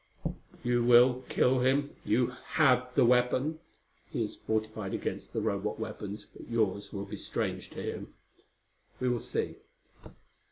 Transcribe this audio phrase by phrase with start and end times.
[0.63, 1.95] "You will kill him?
[2.03, 3.59] You have the weapon.
[4.09, 8.15] He is fortified against the Robot weapons, but yours will be strange to him."
[8.99, 9.57] "We will see."